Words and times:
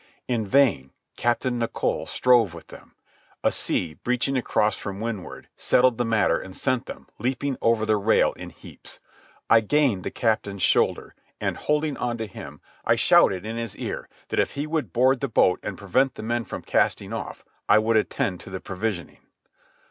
In 0.27 0.47
vain 0.47 0.89
Captain 1.15 1.59
Nicholl 1.59 2.07
strove 2.07 2.55
with 2.55 2.69
them. 2.69 2.95
A 3.43 3.51
sea, 3.51 3.93
breaching 3.93 4.35
across 4.35 4.75
from 4.75 4.99
windward, 4.99 5.47
settled 5.55 5.99
the 5.99 6.03
matter 6.05 6.39
and 6.39 6.57
sent 6.57 6.87
them 6.87 7.07
leaping 7.19 7.55
over 7.61 7.85
the 7.85 7.97
rail 7.97 8.33
in 8.33 8.49
heaps. 8.49 8.99
I 9.47 9.59
gained 9.61 10.01
the 10.03 10.09
captain's 10.09 10.63
shoulder, 10.63 11.13
and, 11.39 11.55
holding 11.55 11.97
on 11.97 12.17
to 12.17 12.25
him, 12.25 12.61
I 12.83 12.95
shouted 12.95 13.45
in 13.45 13.57
his 13.57 13.77
ear 13.77 14.09
that 14.29 14.39
if 14.39 14.53
he 14.53 14.65
would 14.65 14.91
board 14.91 15.19
the 15.19 15.27
boat 15.29 15.59
and 15.61 15.77
prevent 15.77 16.15
the 16.15 16.23
men 16.23 16.45
from 16.45 16.63
casting 16.63 17.13
off, 17.13 17.45
I 17.69 17.77
would 17.77 17.95
attend 17.95 18.39
to 18.39 18.49
the 18.49 18.59
provisioning. 18.59 19.19